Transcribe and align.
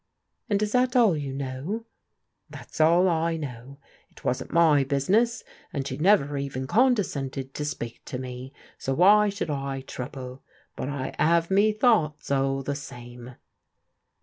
"And 0.49 0.59
is 0.63 0.71
that 0.71 0.95
all 0.95 1.15
you 1.15 1.31
know? 1.31 1.85
""That's 2.49 2.81
all 2.81 3.07
I 3.07 3.37
know. 3.37 3.77
It 4.09 4.23
wasn't 4.25 4.51
my 4.51 4.83
business, 4.83 5.43
and 5.71 5.85
she 5.87 5.95
never 5.95 6.37
even 6.37 6.65
condescended 6.65 7.53
to 7.53 7.63
speak 7.63 8.03
to 8.05 8.17
me, 8.17 8.51
so 8.79 8.95
why 8.95 9.29
should 9.29 9.51
I 9.51 9.81
trouble? 9.81 10.41
But 10.75 10.89
I 10.89 11.13
'ave 11.19 11.53
me 11.53 11.71
thoughts 11.71 12.31
all 12.31 12.63
the 12.63 12.73
same." 12.73 13.35